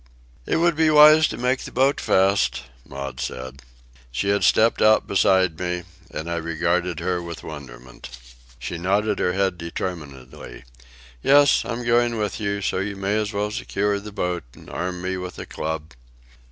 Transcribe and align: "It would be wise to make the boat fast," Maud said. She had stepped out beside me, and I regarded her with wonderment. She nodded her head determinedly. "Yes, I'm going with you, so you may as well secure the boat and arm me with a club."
"It 0.47 0.55
would 0.57 0.75
be 0.75 0.89
wise 0.89 1.27
to 1.27 1.37
make 1.37 1.59
the 1.59 1.71
boat 1.71 2.01
fast," 2.01 2.63
Maud 2.83 3.19
said. 3.19 3.61
She 4.11 4.29
had 4.29 4.43
stepped 4.43 4.81
out 4.81 5.05
beside 5.05 5.59
me, 5.59 5.83
and 6.09 6.27
I 6.27 6.37
regarded 6.37 6.99
her 7.01 7.21
with 7.21 7.43
wonderment. 7.43 8.09
She 8.57 8.79
nodded 8.79 9.19
her 9.19 9.33
head 9.33 9.59
determinedly. 9.59 10.63
"Yes, 11.21 11.63
I'm 11.63 11.85
going 11.85 12.17
with 12.17 12.39
you, 12.39 12.63
so 12.63 12.79
you 12.79 12.95
may 12.95 13.15
as 13.15 13.31
well 13.31 13.51
secure 13.51 13.99
the 13.99 14.11
boat 14.11 14.43
and 14.55 14.71
arm 14.71 15.03
me 15.03 15.17
with 15.17 15.37
a 15.37 15.45
club." 15.45 15.93